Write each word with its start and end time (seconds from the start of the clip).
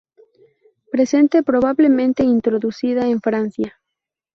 Presente, 0.91 1.43
probablemente 1.43 2.23
introducida, 2.23 3.05
en 3.07 3.21
Francia. 3.21 3.79